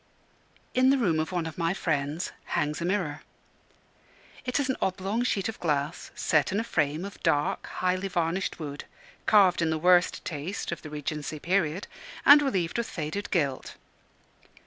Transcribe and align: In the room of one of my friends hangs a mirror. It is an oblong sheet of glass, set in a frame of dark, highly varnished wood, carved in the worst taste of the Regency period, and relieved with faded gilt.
In 0.73 0.89
the 0.89 0.97
room 0.97 1.19
of 1.19 1.31
one 1.31 1.45
of 1.45 1.59
my 1.59 1.75
friends 1.75 2.31
hangs 2.45 2.81
a 2.81 2.85
mirror. 2.85 3.21
It 4.45 4.59
is 4.59 4.67
an 4.67 4.75
oblong 4.81 5.21
sheet 5.21 5.47
of 5.47 5.59
glass, 5.59 6.09
set 6.15 6.51
in 6.51 6.59
a 6.59 6.63
frame 6.63 7.05
of 7.05 7.21
dark, 7.21 7.67
highly 7.67 8.07
varnished 8.07 8.59
wood, 8.59 8.85
carved 9.27 9.61
in 9.61 9.69
the 9.69 9.77
worst 9.77 10.25
taste 10.25 10.71
of 10.71 10.81
the 10.81 10.89
Regency 10.89 11.37
period, 11.37 11.85
and 12.25 12.41
relieved 12.41 12.79
with 12.79 12.89
faded 12.89 13.29
gilt. 13.29 13.75